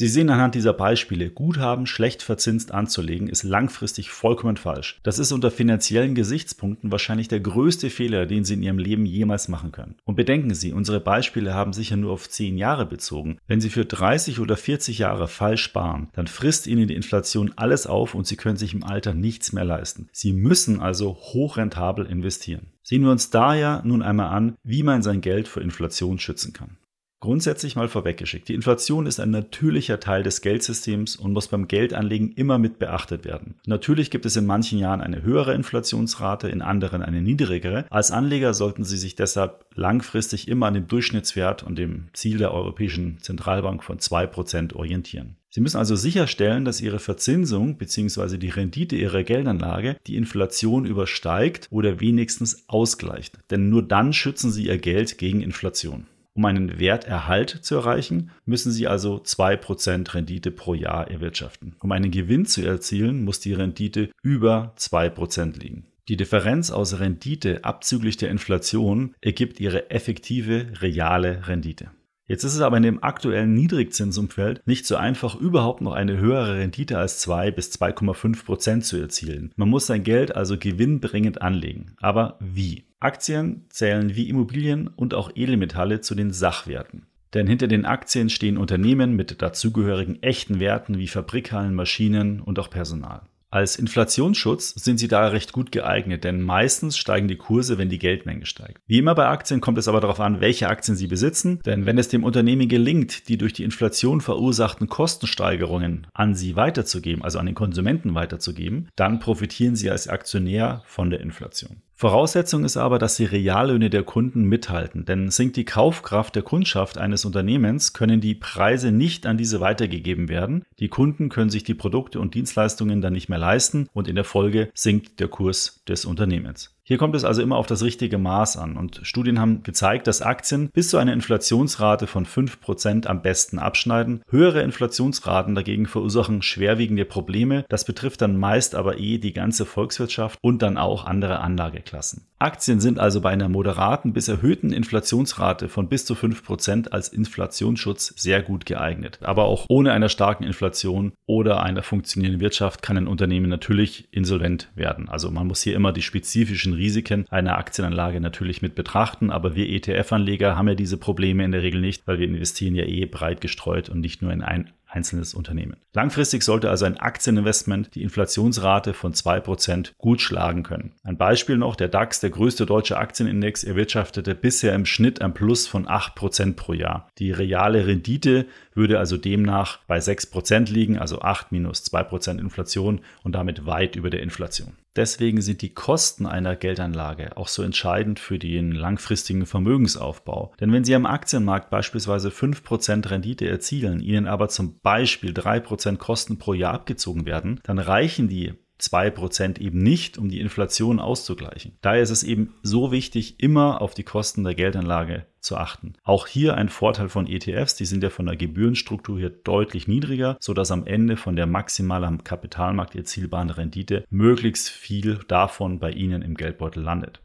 Sie 0.00 0.06
sehen 0.06 0.30
anhand 0.30 0.54
dieser 0.54 0.74
Beispiele, 0.74 1.28
Guthaben 1.28 1.84
schlecht 1.84 2.22
verzinst 2.22 2.70
anzulegen, 2.70 3.28
ist 3.28 3.42
langfristig 3.42 4.10
vollkommen 4.10 4.56
falsch. 4.56 5.00
Das 5.02 5.18
ist 5.18 5.32
unter 5.32 5.50
finanziellen 5.50 6.14
Gesichtspunkten 6.14 6.92
wahrscheinlich 6.92 7.26
der 7.26 7.40
größte 7.40 7.90
Fehler, 7.90 8.24
den 8.24 8.44
Sie 8.44 8.54
in 8.54 8.62
Ihrem 8.62 8.78
Leben 8.78 9.06
jemals 9.06 9.48
machen 9.48 9.72
können. 9.72 9.96
Und 10.04 10.14
bedenken 10.14 10.54
Sie, 10.54 10.72
unsere 10.72 11.00
Beispiele 11.00 11.52
haben 11.52 11.72
sich 11.72 11.90
ja 11.90 11.96
nur 11.96 12.12
auf 12.12 12.28
10 12.30 12.56
Jahre 12.56 12.86
bezogen. 12.86 13.38
Wenn 13.48 13.60
Sie 13.60 13.70
für 13.70 13.84
30 13.84 14.38
oder 14.38 14.56
40 14.56 14.98
Jahre 14.98 15.26
falsch 15.26 15.64
sparen, 15.64 16.10
dann 16.12 16.28
frisst 16.28 16.68
Ihnen 16.68 16.86
die 16.86 16.94
Inflation 16.94 17.54
alles 17.56 17.88
auf 17.88 18.14
und 18.14 18.24
Sie 18.24 18.36
können 18.36 18.56
sich 18.56 18.74
im 18.74 18.84
Alter 18.84 19.14
nichts 19.14 19.52
mehr 19.52 19.64
leisten. 19.64 20.10
Sie 20.12 20.32
müssen 20.32 20.78
also 20.78 21.16
hochrentabel 21.16 22.06
investieren. 22.06 22.68
Sehen 22.84 23.02
wir 23.02 23.10
uns 23.10 23.30
daher 23.30 23.82
nun 23.84 24.02
einmal 24.02 24.28
an, 24.28 24.54
wie 24.62 24.84
man 24.84 25.02
sein 25.02 25.22
Geld 25.22 25.48
vor 25.48 25.60
Inflation 25.60 26.20
schützen 26.20 26.52
kann. 26.52 26.77
Grundsätzlich 27.20 27.74
mal 27.74 27.88
vorweggeschickt. 27.88 28.48
Die 28.48 28.54
Inflation 28.54 29.06
ist 29.06 29.18
ein 29.18 29.32
natürlicher 29.32 29.98
Teil 29.98 30.22
des 30.22 30.40
Geldsystems 30.40 31.16
und 31.16 31.32
muss 31.32 31.48
beim 31.48 31.66
Geldanlegen 31.66 32.30
immer 32.32 32.58
mit 32.58 32.78
beachtet 32.78 33.24
werden. 33.24 33.56
Natürlich 33.66 34.12
gibt 34.12 34.24
es 34.24 34.36
in 34.36 34.46
manchen 34.46 34.78
Jahren 34.78 35.00
eine 35.00 35.22
höhere 35.22 35.52
Inflationsrate, 35.52 36.48
in 36.48 36.62
anderen 36.62 37.02
eine 37.02 37.20
niedrigere. 37.20 37.86
Als 37.90 38.12
Anleger 38.12 38.54
sollten 38.54 38.84
Sie 38.84 38.96
sich 38.96 39.16
deshalb 39.16 39.64
langfristig 39.74 40.46
immer 40.46 40.66
an 40.66 40.74
dem 40.74 40.86
Durchschnittswert 40.86 41.64
und 41.64 41.76
dem 41.76 42.06
Ziel 42.12 42.38
der 42.38 42.54
Europäischen 42.54 43.18
Zentralbank 43.20 43.82
von 43.82 43.98
2% 43.98 44.74
orientieren. 44.74 45.34
Sie 45.50 45.60
müssen 45.60 45.78
also 45.78 45.96
sicherstellen, 45.96 46.64
dass 46.64 46.80
Ihre 46.80 47.00
Verzinsung 47.00 47.78
bzw. 47.78 48.36
die 48.36 48.50
Rendite 48.50 48.94
Ihrer 48.94 49.24
Geldanlage 49.24 49.96
die 50.06 50.14
Inflation 50.14 50.84
übersteigt 50.84 51.66
oder 51.70 51.98
wenigstens 51.98 52.68
ausgleicht. 52.68 53.38
Denn 53.50 53.70
nur 53.70 53.82
dann 53.82 54.12
schützen 54.12 54.52
Sie 54.52 54.66
Ihr 54.66 54.78
Geld 54.78 55.18
gegen 55.18 55.40
Inflation. 55.40 56.06
Um 56.38 56.44
einen 56.44 56.78
Werterhalt 56.78 57.50
zu 57.50 57.74
erreichen, 57.74 58.30
müssen 58.44 58.70
Sie 58.70 58.86
also 58.86 59.16
2% 59.16 60.14
Rendite 60.14 60.52
pro 60.52 60.72
Jahr 60.72 61.10
erwirtschaften. 61.10 61.74
Um 61.80 61.90
einen 61.90 62.12
Gewinn 62.12 62.46
zu 62.46 62.64
erzielen, 62.64 63.24
muss 63.24 63.40
die 63.40 63.54
Rendite 63.54 64.10
über 64.22 64.72
2% 64.78 65.58
liegen. 65.58 65.86
Die 66.06 66.16
Differenz 66.16 66.70
aus 66.70 67.00
Rendite 67.00 67.64
abzüglich 67.64 68.18
der 68.18 68.30
Inflation 68.30 69.16
ergibt 69.20 69.58
Ihre 69.58 69.90
effektive 69.90 70.66
reale 70.80 71.48
Rendite. 71.48 71.90
Jetzt 72.28 72.44
ist 72.44 72.54
es 72.54 72.60
aber 72.60 72.76
in 72.76 72.84
dem 72.84 73.02
aktuellen 73.02 73.54
Niedrigzinsumfeld 73.54 74.64
nicht 74.64 74.86
so 74.86 74.94
einfach, 74.94 75.34
überhaupt 75.34 75.80
noch 75.80 75.94
eine 75.94 76.18
höhere 76.18 76.58
Rendite 76.58 76.98
als 76.98 77.18
2 77.18 77.50
bis 77.50 77.72
2,5 77.72 78.44
Prozent 78.44 78.84
zu 78.84 78.96
erzielen. 78.96 79.50
Man 79.56 79.70
muss 79.70 79.86
sein 79.88 80.04
Geld 80.04 80.36
also 80.36 80.56
gewinnbringend 80.56 81.42
anlegen. 81.42 81.96
Aber 82.00 82.36
wie? 82.38 82.84
Aktien 83.00 83.66
zählen 83.70 84.16
wie 84.16 84.28
Immobilien 84.28 84.88
und 84.88 85.14
auch 85.14 85.30
Edelmetalle 85.34 86.00
zu 86.00 86.14
den 86.14 86.32
Sachwerten. 86.32 87.06
Denn 87.34 87.46
hinter 87.46 87.68
den 87.68 87.84
Aktien 87.84 88.30
stehen 88.30 88.56
Unternehmen 88.56 89.14
mit 89.14 89.40
dazugehörigen 89.40 90.22
echten 90.22 90.60
Werten 90.60 90.98
wie 90.98 91.08
Fabrikhallen, 91.08 91.74
Maschinen 91.74 92.40
und 92.40 92.58
auch 92.58 92.70
Personal. 92.70 93.22
Als 93.50 93.76
Inflationsschutz 93.76 94.74
sind 94.74 94.98
sie 94.98 95.08
da 95.08 95.28
recht 95.28 95.52
gut 95.52 95.72
geeignet, 95.72 96.22
denn 96.24 96.42
meistens 96.42 96.98
steigen 96.98 97.28
die 97.28 97.36
Kurse, 97.36 97.78
wenn 97.78 97.88
die 97.88 97.98
Geldmenge 97.98 98.44
steigt. 98.44 98.82
Wie 98.86 98.98
immer 98.98 99.14
bei 99.14 99.26
Aktien 99.26 99.62
kommt 99.62 99.78
es 99.78 99.88
aber 99.88 100.00
darauf 100.00 100.20
an, 100.20 100.42
welche 100.42 100.68
Aktien 100.68 100.96
sie 100.98 101.06
besitzen, 101.06 101.60
denn 101.64 101.86
wenn 101.86 101.96
es 101.96 102.08
dem 102.08 102.24
Unternehmen 102.24 102.68
gelingt, 102.68 103.28
die 103.28 103.38
durch 103.38 103.54
die 103.54 103.64
Inflation 103.64 104.20
verursachten 104.20 104.88
Kostensteigerungen 104.88 106.08
an 106.12 106.34
sie 106.34 106.56
weiterzugeben, 106.56 107.22
also 107.22 107.38
an 107.38 107.46
den 107.46 107.54
Konsumenten 107.54 108.14
weiterzugeben, 108.14 108.88
dann 108.96 109.18
profitieren 109.18 109.76
sie 109.76 109.88
als 109.88 110.08
Aktionär 110.08 110.82
von 110.84 111.08
der 111.08 111.20
Inflation. 111.20 111.80
Voraussetzung 112.00 112.64
ist 112.64 112.76
aber, 112.76 113.00
dass 113.00 113.16
die 113.16 113.24
Reallöhne 113.24 113.90
der 113.90 114.04
Kunden 114.04 114.44
mithalten, 114.44 115.04
denn 115.04 115.32
sinkt 115.32 115.56
die 115.56 115.64
Kaufkraft 115.64 116.36
der 116.36 116.44
Kundschaft 116.44 116.96
eines 116.96 117.24
Unternehmens, 117.24 117.92
können 117.92 118.20
die 118.20 118.36
Preise 118.36 118.92
nicht 118.92 119.26
an 119.26 119.36
diese 119.36 119.58
weitergegeben 119.58 120.28
werden. 120.28 120.64
Die 120.78 120.86
Kunden 120.86 121.28
können 121.28 121.50
sich 121.50 121.64
die 121.64 121.74
Produkte 121.74 122.20
und 122.20 122.34
Dienstleistungen 122.34 123.00
dann 123.00 123.14
nicht 123.14 123.28
mehr 123.28 123.40
leisten 123.40 123.88
und 123.94 124.06
in 124.06 124.14
der 124.14 124.22
Folge 124.22 124.70
sinkt 124.74 125.18
der 125.18 125.26
Kurs 125.26 125.82
des 125.88 126.04
Unternehmens. 126.04 126.77
Hier 126.88 126.96
kommt 126.96 127.14
es 127.14 127.24
also 127.24 127.42
immer 127.42 127.56
auf 127.56 127.66
das 127.66 127.82
richtige 127.82 128.16
Maß 128.16 128.56
an 128.56 128.78
und 128.78 129.00
Studien 129.02 129.38
haben 129.38 129.62
gezeigt, 129.62 130.06
dass 130.06 130.22
Aktien 130.22 130.70
bis 130.70 130.88
zu 130.88 130.96
einer 130.96 131.12
Inflationsrate 131.12 132.06
von 132.06 132.24
5% 132.24 133.06
am 133.06 133.20
besten 133.20 133.58
abschneiden. 133.58 134.22
Höhere 134.30 134.62
Inflationsraten 134.62 135.54
dagegen 135.54 135.84
verursachen 135.84 136.40
schwerwiegende 136.40 137.04
Probleme. 137.04 137.66
Das 137.68 137.84
betrifft 137.84 138.22
dann 138.22 138.38
meist 138.38 138.74
aber 138.74 138.98
eh 138.98 139.18
die 139.18 139.34
ganze 139.34 139.66
Volkswirtschaft 139.66 140.38
und 140.40 140.62
dann 140.62 140.78
auch 140.78 141.04
andere 141.04 141.40
Anlageklassen. 141.40 142.22
Aktien 142.40 142.78
sind 142.78 143.00
also 143.00 143.20
bei 143.20 143.30
einer 143.30 143.48
moderaten 143.48 144.12
bis 144.12 144.28
erhöhten 144.28 144.72
Inflationsrate 144.72 145.68
von 145.68 145.88
bis 145.88 146.06
zu 146.06 146.14
5% 146.14 146.88
als 146.88 147.08
Inflationsschutz 147.08 148.14
sehr 148.16 148.42
gut 148.42 148.64
geeignet. 148.64 149.18
Aber 149.22 149.44
auch 149.44 149.66
ohne 149.68 149.92
einer 149.92 150.08
starken 150.08 150.44
Inflation 150.44 151.12
oder 151.26 151.64
einer 151.64 151.82
funktionierenden 151.82 152.40
Wirtschaft 152.40 152.80
kann 152.80 152.96
ein 152.96 153.08
Unternehmen 153.08 153.50
natürlich 153.50 154.08
insolvent 154.12 154.70
werden. 154.76 155.08
Also 155.08 155.32
man 155.32 155.48
muss 155.48 155.62
hier 155.62 155.74
immer 155.74 155.92
die 155.92 156.02
spezifischen 156.02 156.77
Risiken 156.78 157.26
einer 157.28 157.58
Aktienanlage 157.58 158.20
natürlich 158.20 158.62
mit 158.62 158.74
betrachten, 158.74 159.30
aber 159.30 159.54
wir 159.54 159.68
ETF-Anleger 159.68 160.56
haben 160.56 160.68
ja 160.68 160.74
diese 160.74 160.96
Probleme 160.96 161.44
in 161.44 161.52
der 161.52 161.62
Regel 161.62 161.80
nicht, 161.80 162.06
weil 162.06 162.18
wir 162.18 162.26
investieren 162.26 162.74
ja 162.74 162.84
eh 162.84 163.04
breit 163.04 163.40
gestreut 163.40 163.88
und 163.88 164.00
nicht 164.00 164.22
nur 164.22 164.32
in 164.32 164.42
ein 164.42 164.70
einzelnes 164.88 165.34
Unternehmen. 165.34 165.76
Langfristig 165.92 166.42
sollte 166.42 166.70
also 166.70 166.84
ein 166.84 166.96
Aktieninvestment 166.96 167.94
die 167.94 168.02
Inflationsrate 168.02 168.94
von 168.94 169.12
2% 169.12 169.92
gut 169.98 170.20
schlagen 170.20 170.62
können. 170.62 170.92
Ein 171.02 171.18
Beispiel 171.18 171.58
noch, 171.58 171.76
der 171.76 171.88
DAX, 171.88 172.20
der 172.20 172.30
größte 172.30 172.66
deutsche 172.66 172.96
Aktienindex, 172.96 173.64
erwirtschaftete 173.64 174.34
bisher 174.34 174.74
im 174.74 174.86
Schnitt 174.86 175.20
ein 175.20 175.34
Plus 175.34 175.66
von 175.66 175.86
8% 175.86 176.54
pro 176.54 176.72
Jahr. 176.72 177.08
Die 177.18 177.32
reale 177.32 177.86
Rendite 177.86 178.46
würde 178.74 178.98
also 178.98 179.16
demnach 179.16 179.80
bei 179.86 179.98
6% 179.98 180.72
liegen, 180.72 180.98
also 180.98 181.20
8 181.20 181.52
minus 181.52 181.84
2% 181.84 182.38
Inflation 182.38 183.00
und 183.22 183.32
damit 183.32 183.66
weit 183.66 183.96
über 183.96 184.10
der 184.10 184.22
Inflation. 184.22 184.74
Deswegen 184.98 185.40
sind 185.42 185.62
die 185.62 185.72
Kosten 185.72 186.26
einer 186.26 186.56
Geldanlage 186.56 187.36
auch 187.36 187.46
so 187.46 187.62
entscheidend 187.62 188.18
für 188.18 188.36
den 188.36 188.72
langfristigen 188.72 189.46
Vermögensaufbau. 189.46 190.52
Denn 190.58 190.72
wenn 190.72 190.82
Sie 190.82 190.96
am 190.96 191.06
Aktienmarkt 191.06 191.70
beispielsweise 191.70 192.30
5% 192.30 193.08
Rendite 193.08 193.48
erzielen, 193.48 194.00
Ihnen 194.00 194.26
aber 194.26 194.48
zum 194.48 194.80
Beispiel 194.80 195.30
3% 195.30 195.98
Kosten 195.98 196.38
pro 196.38 196.52
Jahr 196.52 196.74
abgezogen 196.74 197.26
werden, 197.26 197.60
dann 197.62 197.78
reichen 197.78 198.26
die 198.26 198.54
2% 198.80 199.60
eben 199.60 199.82
nicht, 199.82 200.18
um 200.18 200.28
die 200.28 200.40
Inflation 200.40 201.00
auszugleichen. 201.00 201.76
Daher 201.80 202.02
ist 202.02 202.10
es 202.10 202.22
eben 202.22 202.54
so 202.62 202.92
wichtig, 202.92 203.40
immer 203.40 203.80
auf 203.80 203.94
die 203.94 204.04
Kosten 204.04 204.44
der 204.44 204.54
Geldanlage 204.54 205.26
zu 205.40 205.56
achten. 205.56 205.94
Auch 206.04 206.26
hier 206.26 206.56
ein 206.56 206.68
Vorteil 206.68 207.08
von 207.08 207.26
ETFs, 207.26 207.74
die 207.76 207.86
sind 207.86 208.02
ja 208.02 208.10
von 208.10 208.26
der 208.26 208.36
Gebührenstruktur 208.36 209.18
hier 209.18 209.30
deutlich 209.30 209.88
niedriger, 209.88 210.36
sodass 210.40 210.70
am 210.70 210.86
Ende 210.86 211.16
von 211.16 211.36
der 211.36 211.46
maximal 211.46 212.04
am 212.04 212.24
Kapitalmarkt 212.24 212.94
erzielbaren 212.94 213.50
Rendite 213.50 214.04
möglichst 214.10 214.68
viel 214.68 215.20
davon 215.28 215.78
bei 215.78 215.90
Ihnen 215.90 216.22
im 216.22 216.34
Geldbeutel 216.34 216.82
landet. 216.82 217.20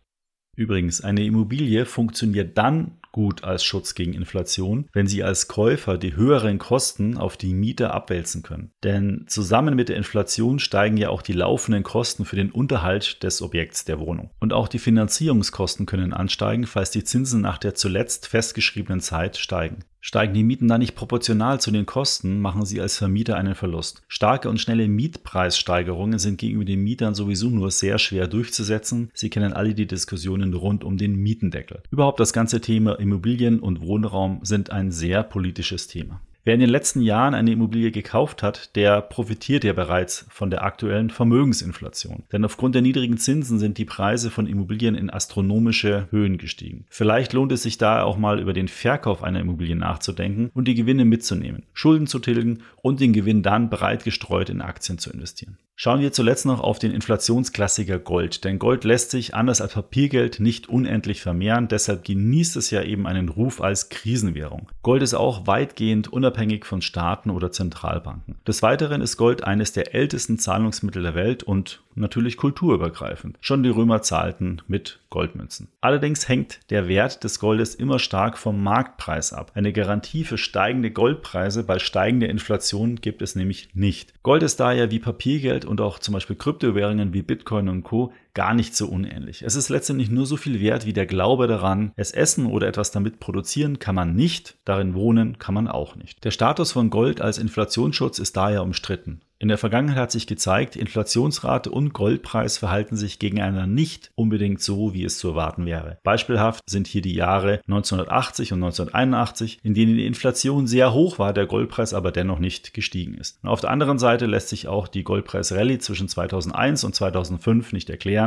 Übrigens, 0.56 1.02
eine 1.02 1.26
Immobilie 1.26 1.86
funktioniert 1.86 2.58
dann 2.58 3.00
gut 3.14 3.44
als 3.44 3.64
Schutz 3.64 3.96
gegen 3.96 4.14
Inflation, 4.14 4.90
wenn 4.92 5.08
Sie 5.08 5.24
als 5.24 5.48
Käufer 5.48 5.98
die 5.98 6.16
höheren 6.16 6.58
Kosten 6.58 7.18
auf 7.18 7.38
die 7.38 7.54
Mieter 7.54 7.94
abwälzen 7.94 8.44
können. 8.44 8.72
Denn 8.84 9.26
zusammen 9.28 9.76
mit 9.76 9.88
der 9.88 9.98
Inflation 9.98 10.60
steigen 10.60 10.98
ja 10.98 11.10
auch 11.10 11.22
die 11.22 11.34
laufenden 11.34 11.84
Kosten 11.84 12.26
für 12.26 12.36
den 12.36 12.52
Unterhalt 12.52 13.24
des 13.24 13.42
Objekts 13.42 13.86
der 13.86 14.00
Wohnung. 14.00 14.32
Und 14.40 14.52
auch 14.52 14.68
die 14.68 14.80
Finanzierungskosten 14.80 15.86
können 15.86 16.12
ansteigen, 16.12 16.66
falls 16.66 16.90
die 16.90 17.04
Zinsen 17.04 17.42
nach 17.42 17.60
der 17.60 17.76
zuletzt 17.76 18.28
festgeschriebenen 18.28 19.00
Zeit 19.00 19.38
steigen. 19.38 19.86
Steigen 20.06 20.34
die 20.34 20.44
Mieten 20.44 20.68
dann 20.68 20.82
nicht 20.82 20.96
proportional 20.96 21.62
zu 21.62 21.72
den 21.72 21.86
Kosten, 21.86 22.42
machen 22.42 22.66
sie 22.66 22.82
als 22.82 22.98
Vermieter 22.98 23.38
einen 23.38 23.56
Verlust. 23.56 24.04
Starke 24.10 24.50
und 24.50 24.60
schnelle 24.60 24.90
Mietpreissteigerungen 24.90 26.20
sind 26.20 26.38
gegenüber 26.38 26.66
den 26.66 26.84
Mietern 26.84 27.16
sowieso 27.16 27.50
nur 27.50 27.72
sehr 27.72 27.98
schwer 28.00 28.28
durchzusetzen. 28.28 29.12
Sie 29.14 29.30
kennen 29.30 29.54
alle 29.54 29.74
die 29.74 29.88
Diskussionen 29.88 30.54
rund 30.54 30.84
um 30.84 30.98
den 30.98 31.16
Mietendeckel. 31.16 31.84
Überhaupt 31.90 32.20
das 32.20 32.34
ganze 32.34 32.60
Thema 32.60 33.00
Immobilien 33.00 33.62
und 33.62 33.80
Wohnraum 33.80 34.42
sind 34.44 34.72
ein 34.72 34.92
sehr 34.92 35.24
politisches 35.24 35.88
Thema. 35.88 36.20
Wer 36.46 36.56
in 36.56 36.60
den 36.60 36.70
letzten 36.70 37.00
Jahren 37.00 37.36
eine 37.36 37.54
Immobilie 37.54 37.92
gekauft 37.92 38.44
hat, 38.44 38.76
der 38.76 39.02
profitiert 39.02 39.64
ja 39.64 39.72
bereits 39.72 40.26
von 40.30 40.50
der 40.50 40.62
aktuellen 40.66 41.10
Vermögensinflation. 41.10 42.24
Denn 42.34 42.44
aufgrund 42.44 42.76
der 42.76 42.82
niedrigen 42.82 43.18
Zinsen 43.18 43.60
sind 43.60 43.78
die 43.78 43.86
Preise 43.86 44.30
von 44.30 44.46
Immobilien 44.46 44.96
in 44.96 45.10
astronomische 45.10 46.08
Höhen 46.12 46.38
gestiegen. 46.38 46.86
Vielleicht 46.90 47.32
lohnt 47.32 47.54
es 47.54 47.64
sich 47.64 47.78
da 47.78 48.04
auch 48.04 48.18
mal 48.18 48.42
über 48.42 48.52
den 48.52 48.68
Verkauf 48.68 49.24
einer 49.24 49.40
Immobilie 49.40 49.78
nachzudenken 49.78 50.52
und 50.54 50.68
die 50.68 50.76
Gewinne 50.76 51.06
mitzunehmen, 51.06 51.64
Schulden 51.72 52.08
zu 52.08 52.20
tilgen 52.20 52.64
und 52.82 53.00
den 53.00 53.14
Gewinn 53.14 53.42
dann 53.42 53.70
breit 53.70 54.04
gestreut 54.04 54.50
in 54.50 54.62
Aktien 54.62 54.98
zu 54.98 55.12
investieren. 55.12 55.58
Schauen 55.76 56.02
wir 56.02 56.14
zuletzt 56.14 56.46
noch 56.46 56.60
auf 56.60 56.78
den 56.78 56.92
Inflationsklassiker 56.92 57.98
Gold, 57.98 58.44
denn 58.44 58.60
Gold 58.60 58.84
lässt 58.84 59.10
sich 59.10 59.34
anders 59.34 59.60
als 59.60 59.74
Papiergeld 59.74 60.40
nicht 60.40 60.70
unendlich 60.70 61.22
vermehren, 61.22 61.68
deshalb 61.68 62.06
genießt 62.06 62.58
es 62.58 62.70
ja 62.70 62.84
eben 62.84 63.08
einen 63.08 63.28
Ruf 63.28 63.60
als 63.60 63.90
Krisenwährung. 63.90 64.70
Gold 64.84 65.02
ist 65.02 65.16
auch 65.16 65.48
weitgehend 65.48 66.14
unabhängig 66.14 66.66
von 66.66 66.84
Staaten 66.84 67.32
oder 67.32 67.52
Zentralbanken. 67.52 68.36
Des 68.48 68.62
Weiteren 68.62 69.02
ist 69.02 69.18
Gold 69.18 69.44
eines 69.44 69.74
der 69.74 69.96
ältesten 69.96 70.38
Zahlungsmittel 70.38 71.02
der 71.02 71.16
Welt 71.16 71.42
und 71.42 71.82
natürlich 71.96 72.38
kulturübergreifend. 72.38 73.38
Schon 73.42 73.64
die 73.64 73.70
Römer 73.70 74.02
zahlten 74.02 74.62
mit 74.68 75.00
Goldmünzen. 75.10 75.68
Allerdings 75.82 76.28
hängt 76.28 76.60
der 76.70 76.88
Wert 76.88 77.24
des 77.24 77.40
Goldes 77.40 77.76
immer 77.76 78.00
stark 78.00 78.38
vom 78.38 78.64
Marktpreis 78.64 79.34
ab. 79.34 79.52
Eine 79.56 79.74
Garantie 79.74 80.24
für 80.24 80.38
steigende 80.38 80.92
Goldpreise 80.92 81.64
bei 81.64 81.80
steigender 81.80 82.30
Inflation 82.30 82.96
gibt 82.98 83.22
es 83.22 83.36
nämlich 83.36 83.70
nicht. 83.74 84.14
Gold 84.24 84.44
ist 84.44 84.60
daher 84.60 84.92
wie 84.92 85.00
Papiergeld 85.00 85.66
und 85.66 85.82
auch 85.82 86.00
zum 86.00 86.14
Beispiel 86.14 86.36
Kryptowährungen 86.36 87.14
wie 87.14 87.22
Bitcoin 87.22 87.70
und 87.70 87.84
Co. 87.84 88.12
gar 88.34 88.54
nicht 88.54 88.76
so 88.76 88.88
unähnlich. 88.88 89.44
Es 89.44 89.56
ist 89.56 89.70
letztendlich 89.70 90.10
nur 90.10 90.26
so 90.26 90.38
viel 90.38 90.60
wert 90.60 90.86
wie 90.86 90.94
der 90.94 91.06
Glaube 91.06 91.48
daran. 91.48 91.92
Es 91.96 92.12
essen 92.12 92.46
oder 92.46 92.68
etwas 92.68 92.92
damit 92.92 93.20
produzieren 93.20 93.80
kann 93.80 93.96
man 93.96 94.16
nicht, 94.16 94.56
darin 94.66 94.96
wohnen 94.96 95.40
kann 95.40 95.54
man 95.54 95.68
auch 95.68 95.96
nicht. 95.96 96.24
Der 96.24 96.32
Status 96.32 96.72
von 96.72 96.90
Gold 96.90 97.22
als 97.22 97.38
Inflationsschutz 97.38 98.20
ist 98.20 98.36
daher 98.38 98.64
umstritten. 98.64 99.22
In 99.44 99.50
der 99.50 99.58
Vergangenheit 99.58 99.98
hat 99.98 100.12
sich 100.14 100.26
gezeigt, 100.26 100.78
Inflationsrate 100.78 101.70
und 101.70 101.92
Goldpreis 101.92 102.58
verhalten 102.58 102.96
sich 102.96 103.20
gegeneinander 103.20 103.68
nicht 103.68 104.10
unbedingt 104.16 104.62
so, 104.62 104.94
wie 104.94 105.04
es 105.04 105.18
zu 105.18 105.32
erwarten 105.32 105.66
wäre. 105.66 105.98
Beispielhaft 106.04 106.64
sind 106.66 106.88
hier 106.88 107.02
die 107.02 107.14
Jahre 107.14 107.60
1980 107.68 108.54
und 108.54 108.64
1981, 108.64 109.60
in 109.62 109.74
denen 109.74 109.98
die 109.98 110.06
Inflation 110.06 110.66
sehr 110.66 110.94
hoch 110.94 111.20
war, 111.20 111.34
der 111.34 111.46
Goldpreis 111.46 111.94
aber 111.94 112.14
dennoch 112.14 112.40
nicht 112.40 112.74
gestiegen 112.74 113.16
ist. 113.16 113.44
Und 113.44 113.50
auf 113.50 113.60
der 113.60 113.72
anderen 113.72 114.00
Seite 114.00 114.28
lässt 114.28 114.48
sich 114.48 114.70
auch 114.70 114.88
die 114.88 115.04
Goldpreisrallye 115.04 115.80
zwischen 115.80 116.08
2001 116.08 116.86
und 116.86 116.96
2005 116.96 117.74
nicht 117.74 117.90
erklären 117.90 118.23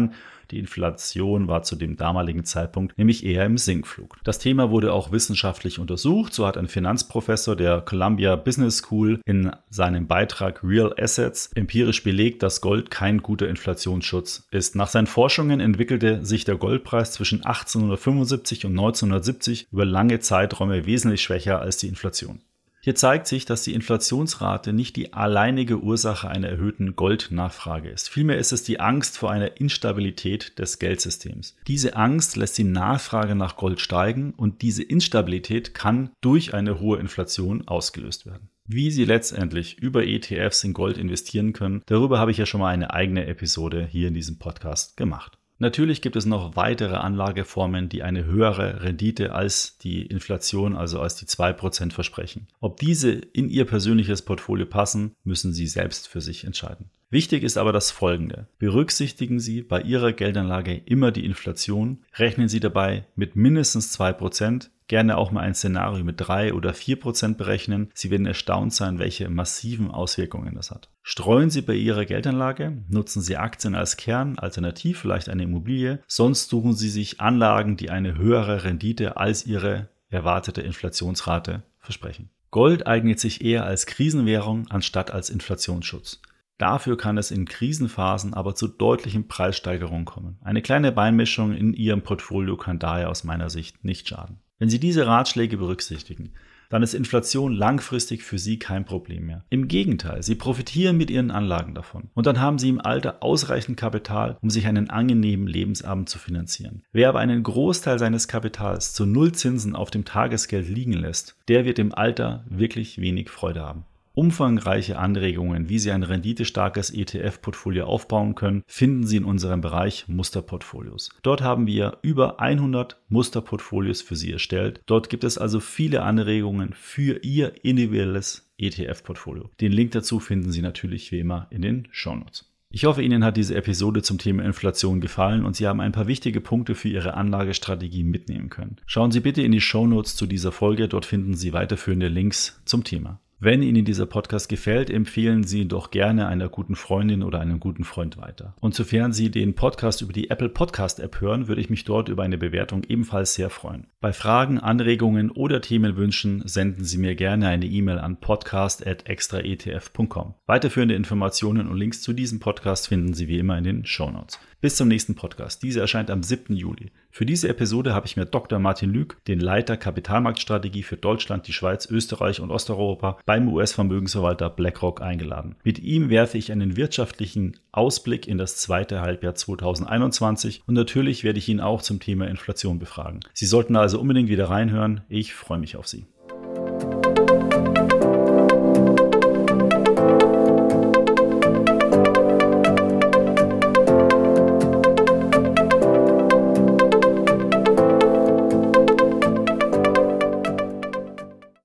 die 0.51 0.59
Inflation 0.59 1.49
war 1.49 1.63
zu 1.63 1.77
dem 1.77 1.97
damaligen 1.97 2.45
Zeitpunkt 2.45 2.97
nämlich 2.99 3.25
eher 3.25 3.45
im 3.45 3.59
Sinkflug. 3.59 4.17
Das 4.25 4.39
Thema 4.39 4.71
wurde 4.71 4.93
auch 4.93 5.13
wissenschaftlich 5.13 5.79
untersucht. 5.79 6.33
So 6.33 6.47
hat 6.47 6.57
ein 6.57 6.69
Finanzprofessor 6.69 7.57
der 7.57 7.81
Columbia 7.81 8.37
Business 8.37 8.79
School 8.79 9.21
in 9.25 9.51
seinem 9.71 10.07
Beitrag 10.07 10.63
Real 10.63 10.95
Assets 10.99 11.51
empirisch 11.55 12.03
belegt, 12.03 12.43
dass 12.43 12.61
Gold 12.61 12.91
kein 12.91 13.23
guter 13.23 13.49
Inflationsschutz 13.49 14.47
ist. 14.51 14.77
Nach 14.77 14.89
seinen 14.89 15.07
Forschungen 15.07 15.61
entwickelte 15.61 16.25
sich 16.25 16.45
der 16.45 16.57
Goldpreis 16.57 17.13
zwischen 17.13 17.45
1875 17.45 18.67
und 18.67 18.73
1970 18.73 19.69
über 19.73 19.85
lange 19.85 20.21
Zeiträume 20.21 20.87
wesentlich 20.87 21.23
schwächer 21.23 21.61
als 21.61 21.79
die 21.79 21.89
Inflation. 21.89 22.41
Hier 22.87 22.95
zeigt 22.95 23.27
sich, 23.27 23.45
dass 23.45 23.65
die 23.65 23.75
Inflationsrate 23.75 24.73
nicht 24.73 24.95
die 24.95 25.13
alleinige 25.13 25.81
Ursache 25.81 26.29
einer 26.29 26.47
erhöhten 26.47 26.95
Goldnachfrage 26.95 27.89
ist. 27.89 28.09
Vielmehr 28.09 28.39
ist 28.39 28.53
es 28.53 28.63
die 28.63 28.79
Angst 28.79 29.19
vor 29.19 29.33
einer 29.33 29.61
Instabilität 29.61 30.57
des 30.61 30.79
Geldsystems. 30.79 31.57
Diese 31.67 31.97
Angst 31.97 32.37
lässt 32.37 32.57
die 32.59 32.63
Nachfrage 32.63 33.35
nach 33.35 33.57
Gold 33.57 33.81
steigen 33.81 34.35
und 34.37 34.63
diese 34.63 34.85
Instabilität 34.85 35.75
kann 35.75 36.11
durch 36.21 36.55
eine 36.55 36.79
hohe 36.79 37.01
Inflation 37.01 37.67
ausgelöst 37.67 38.25
werden. 38.25 38.51
Wie 38.69 38.93
Sie 38.93 39.05
letztendlich 39.05 39.79
über 39.79 40.07
ETFs 40.07 40.63
in 40.63 40.73
Gold 40.73 40.97
investieren 40.97 41.55
können, 41.55 41.83
darüber 41.87 42.21
habe 42.21 42.31
ich 42.31 42.37
ja 42.37 42.47
schon 42.47 42.61
mal 42.61 42.73
eine 42.73 42.95
eigene 42.95 43.27
Episode 43.27 43.85
hier 43.91 44.07
in 44.07 44.15
diesem 44.15 44.39
Podcast 44.39 44.97
gemacht. 44.97 45.39
Natürlich 45.59 46.03
gibt 46.03 46.17
es 46.17 46.27
noch 46.27 46.55
weitere 46.55 46.97
Anlageformen, 46.97 47.89
die 47.89 48.03
eine 48.03 48.27
höhere 48.27 48.83
Rendite 48.83 49.33
als 49.33 49.79
die 49.79 50.03
Inflation, 50.03 50.77
also 50.77 51.01
als 51.01 51.17
die 51.17 51.25
2% 51.25 51.93
versprechen. 51.93 52.47
Ob 52.61 52.79
diese 52.79 53.13
in 53.13 53.49
Ihr 53.49 53.65
persönliches 53.65 54.23
Portfolio 54.23 54.67
passen, 54.67 55.15
müssen 55.25 55.55
Sie 55.55 55.67
selbst 55.67 56.09
für 56.09 56.21
sich 56.21 56.45
entscheiden. 56.45 56.91
Wichtig 57.09 57.43
ist 57.43 57.57
aber 57.57 57.73
das 57.73 57.91
Folgende. 57.91 58.49
Berücksichtigen 58.59 59.41
Sie 59.41 59.63
bei 59.63 59.81
Ihrer 59.81 60.13
Geldanlage 60.13 60.77
immer 60.85 61.13
die 61.13 61.25
Inflation, 61.25 62.05
rechnen 62.15 62.49
Sie 62.49 62.61
dabei 62.61 63.07
mit 63.15 63.37
mindestens 63.37 63.99
2%, 63.99 64.69
gerne 64.89 65.17
auch 65.17 65.31
mal 65.31 65.41
ein 65.41 65.55
Szenario 65.55 66.05
mit 66.05 66.17
3 66.19 66.55
oder 66.55 66.73
4% 66.73 67.37
berechnen. 67.37 67.91
Sie 67.95 68.11
werden 68.11 68.27
erstaunt 68.27 68.73
sein, 68.73 68.99
welche 68.99 69.29
massiven 69.29 69.91
Auswirkungen 69.91 70.55
das 70.55 70.71
hat. 70.71 70.89
Streuen 71.03 71.51
Sie 71.51 71.63
bei 71.63 71.75
Ihrer 71.75 72.05
Geldanlage, 72.05 72.85
nutzen 72.89 73.23
Sie 73.23 73.37
Aktien 73.37 73.75
als 73.75 73.97
Kern, 73.97 74.39
alternativ 74.39 74.99
vielleicht 74.99 75.29
eine 75.29 75.45
Immobilie, 75.45 76.01
sonst 76.07 76.49
suchen 76.49 76.75
Sie 76.75 76.89
sich 76.89 77.21
Anlagen, 77.21 77.77
die 77.77 77.91
eine 77.91 78.17
höhere 78.17 78.65
Rendite 78.65 79.17
als 79.17 79.47
Ihre 79.47 79.89
erwartete 80.09 80.63
Inflationsrate 80.63 81.63
versprechen. 81.79 82.31
Gold 82.51 82.87
eignet 82.87 83.21
sich 83.21 83.45
eher 83.45 83.65
als 83.65 83.87
Krisenwährung 83.87 84.67
anstatt 84.69 85.11
als 85.11 85.31
Inflationsschutz. 85.31 86.21
Dafür 86.59 86.97
kann 86.97 87.19
es 87.19 87.31
in 87.31 87.45
Krisenphasen 87.45 88.33
aber 88.33 88.55
zu 88.55 88.67
deutlichen 88.67 89.29
Preissteigerungen 89.29 90.07
kommen. 90.07 90.39
Eine 90.43 90.63
kleine 90.63 90.91
Beimischung 90.91 91.53
in 91.53 91.75
Ihrem 91.75 92.03
Portfolio 92.03 92.57
kann 92.57 92.79
daher 92.79 93.11
aus 93.11 93.25
meiner 93.25 93.51
Sicht 93.51 93.85
nicht 93.85 94.09
schaden. 94.09 94.39
Wenn 94.59 94.71
Sie 94.71 94.81
diese 94.81 95.07
Ratschläge 95.07 95.59
berücksichtigen, 95.59 96.33
dann 96.69 96.83
ist 96.83 96.95
Inflation 96.95 97.53
langfristig 97.53 98.23
für 98.23 98.39
Sie 98.39 98.59
kein 98.59 98.85
Problem 98.85 99.27
mehr. 99.27 99.45
Im 99.51 99.69
Gegenteil, 99.69 100.23
Sie 100.23 100.35
profitieren 100.35 100.97
mit 100.97 101.11
Ihren 101.11 101.31
Anlagen 101.31 101.75
davon. 101.75 102.09
Und 102.15 102.27
dann 102.27 102.41
haben 102.41 102.59
Sie 102.59 102.69
im 102.69 102.81
Alter 102.81 103.23
ausreichend 103.23 103.77
Kapital, 103.77 104.39
um 104.41 104.51
sich 104.51 104.67
einen 104.67 104.91
angenehmen 104.91 105.47
Lebensabend 105.47 106.09
zu 106.09 106.19
finanzieren. 106.19 106.83
Wer 106.93 107.09
aber 107.11 107.21
einen 107.21 107.43
Großteil 107.43 107.99
seines 107.99 108.29
Kapitals 108.29 108.95
zu 108.95 109.07
Nullzinsen 109.07 109.77
auf 109.77 109.91
dem 109.91 110.05
Tagesgeld 110.05 110.69
liegen 110.69 110.95
lässt, 110.95 111.37
der 111.49 111.65
wird 111.65 111.79
im 111.79 111.95
Alter 111.95 112.45
wirklich 112.49 113.01
wenig 113.01 113.31
Freude 113.31 113.61
haben. 113.61 113.85
Umfangreiche 114.17 114.99
Anregungen, 114.99 115.69
wie 115.69 115.79
Sie 115.79 115.91
ein 115.91 116.03
renditestarkes 116.03 116.89
ETF-Portfolio 116.89 117.85
aufbauen 117.85 118.35
können, 118.35 118.63
finden 118.67 119.07
Sie 119.07 119.19
in 119.19 119.27
unserem 119.27 119.61
Bereich 119.61 120.09
Musterportfolios. 120.09 121.11
Dort 121.21 121.43
haben 121.43 121.67
wir 121.67 121.99
über 122.01 122.41
100 122.41 122.99
Musterportfolios 123.11 124.01
für 124.01 124.17
Sie 124.17 124.33
erstellt. 124.33 124.81
Dort 124.87 125.11
gibt 125.11 125.23
es 125.23 125.37
also 125.37 125.61
viele 125.61 126.03
Anregungen 126.03 126.73
für 126.73 127.23
Ihr 127.23 127.63
individuelles 127.63 128.51
ETF-Portfolio. 128.57 129.51
Den 129.61 129.73
Link 129.73 129.91
dazu 129.91 130.19
finden 130.19 130.51
Sie 130.51 130.63
natürlich 130.63 131.13
wie 131.13 131.21
immer 131.21 131.47
in 131.51 131.61
den 131.61 131.89
Shownotes. 131.91 132.51
Ich 132.71 132.87
hoffe, 132.87 133.03
Ihnen 133.03 133.23
hat 133.23 133.37
diese 133.37 133.55
Episode 133.55 134.01
zum 134.01 134.17
Thema 134.17 134.45
Inflation 134.45 135.03
gefallen 135.03 135.45
und 135.45 135.57
Sie 135.57 135.67
haben 135.67 135.83
ein 135.83 135.93
paar 135.93 136.07
wichtige 136.07 136.41
Punkte 136.41 136.75
für 136.75 136.89
Ihre 136.89 137.13
Anlagestrategie 137.13 138.03
mitnehmen 138.03 138.49
können. 138.49 138.77
Schauen 138.87 139.11
Sie 139.11 139.21
bitte 139.21 139.43
in 139.43 139.53
die 139.53 139.61
Shownotes 139.61 140.17
zu 140.17 140.27
dieser 140.27 140.53
Folge, 140.53 140.89
dort 140.89 141.05
finden 141.05 141.35
Sie 141.35 141.53
weiterführende 141.53 142.09
Links 142.09 142.63
zum 142.65 142.83
Thema. 142.83 143.21
Wenn 143.39 143.63
Ihnen 143.63 143.85
dieser 143.85 144.07
Podcast 144.07 144.49
gefällt, 144.49 144.89
empfehlen 144.89 145.45
Sie 145.45 145.61
ihn 145.61 145.69
doch 145.69 145.91
gerne 145.91 146.27
einer 146.27 146.49
guten 146.49 146.75
Freundin 146.75 147.23
oder 147.23 147.39
einem 147.39 147.61
guten 147.61 147.85
Freund 147.85 148.17
weiter. 148.17 148.57
Und 148.63 148.75
sofern 148.75 149.13
Sie 149.13 149.31
den 149.31 149.55
Podcast 149.55 150.01
über 150.01 150.15
die 150.15 150.31
Apple 150.31 150.49
Podcast 150.49 151.01
App 151.01 151.21
hören, 151.21 151.47
würde 151.47 151.61
ich 151.61 151.69
mich 151.69 151.85
dort 151.85 152.09
über 152.09 152.23
eine 152.23 152.39
Bewertung 152.39 152.83
ebenfalls 152.89 153.35
sehr 153.35 153.51
freuen. 153.51 153.89
Bei 154.01 154.15
Fragen, 154.15 154.59
Anregungen 154.59 155.31
oder 155.31 155.61
Themenwünschen 155.61 156.49
senden 156.49 156.87
Sie 156.87 156.97
mir 156.97 157.15
gerne 157.15 157.49
eine 157.49 157.67
E-Mail 157.67 157.99
an 157.99 158.21
podcast.extraetf.com. 158.21 160.35
Weiterführende 160.47 160.95
Informationen 160.95 161.69
und 161.69 161.77
Links 161.77 162.01
zu 162.01 162.15
diesem 162.15 162.41
Podcast 162.41 162.89
finden 162.89 163.13
Sie 163.13 163.29
wie 163.29 163.39
immer 163.39 163.59
in 163.59 163.65
den 163.65 163.85
Show 163.85 164.11
Notes. 164.11 164.41
Bis 164.63 164.77
zum 164.77 164.89
nächsten 164.89 165.15
Podcast. 165.15 165.63
Diese 165.63 165.81
erscheint 165.81 166.11
am 166.11 166.23
7. 166.23 166.57
Juli. 166.57 166.91
Für 167.11 167.27
diese 167.27 167.47
Episode 167.47 167.93
habe 167.93 168.07
ich 168.07 168.17
mir 168.17 168.25
Dr. 168.25 168.59
Martin 168.59 168.91
Lüg, 168.91 169.23
den 169.27 169.39
Leiter 169.39 169.77
Kapitalmarktstrategie 169.77 170.83
für 170.83 170.97
Deutschland, 170.97 171.47
die 171.47 171.53
Schweiz, 171.53 171.85
Österreich 171.91 172.41
und 172.41 172.51
Osteuropa 172.51 173.19
beim 173.27 173.53
US-Vermögensverwalter 173.53 174.49
BlackRock 174.49 175.03
eingeladen. 175.03 175.57
Mit 175.63 175.79
ihm 175.79 176.09
werfe 176.09 176.39
ich 176.39 176.53
einen 176.53 176.79
wirtschaftlichen 176.79 177.59
Ausblick 177.71 178.27
in 178.27 178.39
das 178.39 178.57
zweite 178.57 179.03
Halbjahr 179.03 179.35
2021 179.35 180.63
und 180.67 180.75
natürlich 180.75 181.23
werde 181.23 181.39
ich 181.39 181.51
ihn 181.51 181.61
auch 181.61 181.83
zum 181.83 182.01
Thema 182.01 182.27
Inflation 182.27 182.79
befragen. 182.79 183.21
Sie 183.35 183.47
sollten 183.47 183.77
also 183.77 184.01
unbedingt 184.01 184.31
wieder 184.31 184.49
reinhören. 184.49 185.03
Ich 185.11 185.35
freue 185.35 185.59
mich 185.59 185.77
auf 185.77 185.87
Sie. 185.87 186.07